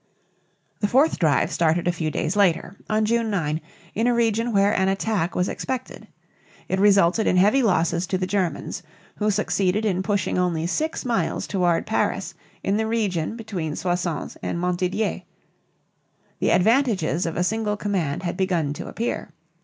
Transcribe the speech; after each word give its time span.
The 0.79 0.87
fourth 0.87 1.19
drive 1.19 1.51
started 1.51 1.87
a 1.87 1.91
few 1.91 2.09
days 2.09 2.35
later, 2.35 2.75
on 2.89 3.05
June 3.05 3.29
9, 3.29 3.61
in 3.93 4.07
a 4.07 4.15
region 4.15 4.51
where 4.51 4.73
an 4.73 4.87
attack 4.87 5.35
was 5.35 5.47
expected. 5.47 6.07
It 6.67 6.79
resulted 6.79 7.27
in 7.27 7.37
heavy 7.37 7.61
losses 7.61 8.07
to 8.07 8.17
the 8.17 8.25
Germans, 8.25 8.81
who 9.17 9.29
succeeded 9.29 9.85
in 9.85 10.01
pushing 10.01 10.39
only 10.39 10.65
six 10.65 11.05
miles 11.05 11.45
toward 11.45 11.85
Paris 11.85 12.33
in 12.63 12.77
the 12.77 12.87
region 12.87 13.35
between 13.35 13.75
Soissons 13.75 14.37
and 14.41 14.57
Montdidier 14.57 14.59
(mawn 14.59 14.75
dee 14.77 14.89
dyā´). 14.89 15.23
The 16.39 16.51
advantages 16.51 17.27
of 17.27 17.37
a 17.37 17.43
single 17.43 17.77
command 17.77 18.23
had 18.23 18.35
begun 18.35 18.73
to 18.73 18.87
appear. 18.87 19.33